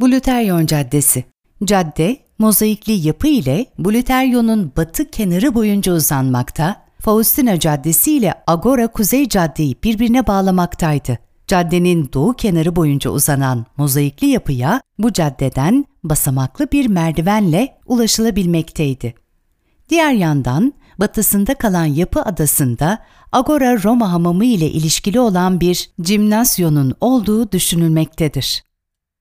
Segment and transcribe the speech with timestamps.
[0.00, 1.24] Bluteryon Caddesi
[1.64, 9.76] Cadde, mozaikli yapı ile Bluteryon'un batı kenarı boyunca uzanmakta, Faustina Caddesi ile Agora Kuzey Caddeyi
[9.84, 11.18] birbirine bağlamaktaydı.
[11.46, 19.14] Caddenin doğu kenarı boyunca uzanan mozaikli yapıya bu caddeden basamaklı bir merdivenle ulaşılabilmekteydi.
[19.88, 22.98] Diğer yandan batısında kalan yapı adasında
[23.32, 28.69] Agora Roma Hamamı ile ilişkili olan bir cimnasyonun olduğu düşünülmektedir.